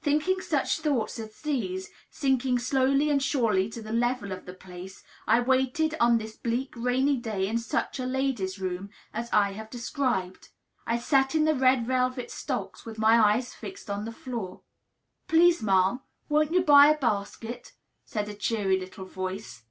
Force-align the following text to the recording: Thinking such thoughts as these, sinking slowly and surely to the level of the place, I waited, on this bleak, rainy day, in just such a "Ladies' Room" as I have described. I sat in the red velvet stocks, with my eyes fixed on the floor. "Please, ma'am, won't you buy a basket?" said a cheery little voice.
Thinking 0.00 0.40
such 0.40 0.78
thoughts 0.80 1.18
as 1.18 1.42
these, 1.42 1.90
sinking 2.08 2.58
slowly 2.58 3.10
and 3.10 3.22
surely 3.22 3.68
to 3.68 3.82
the 3.82 3.92
level 3.92 4.32
of 4.32 4.46
the 4.46 4.54
place, 4.54 5.04
I 5.26 5.40
waited, 5.40 5.94
on 6.00 6.16
this 6.16 6.38
bleak, 6.38 6.72
rainy 6.74 7.18
day, 7.18 7.46
in 7.46 7.56
just 7.58 7.68
such 7.68 8.00
a 8.00 8.06
"Ladies' 8.06 8.58
Room" 8.58 8.88
as 9.12 9.30
I 9.30 9.52
have 9.52 9.68
described. 9.68 10.48
I 10.86 10.98
sat 10.98 11.34
in 11.34 11.44
the 11.44 11.54
red 11.54 11.86
velvet 11.86 12.30
stocks, 12.30 12.86
with 12.86 12.98
my 12.98 13.34
eyes 13.34 13.52
fixed 13.52 13.90
on 13.90 14.06
the 14.06 14.10
floor. 14.12 14.62
"Please, 15.28 15.62
ma'am, 15.62 16.00
won't 16.30 16.52
you 16.54 16.62
buy 16.62 16.86
a 16.86 16.96
basket?" 16.96 17.74
said 18.06 18.30
a 18.30 18.34
cheery 18.34 18.80
little 18.80 19.04
voice. 19.04 19.64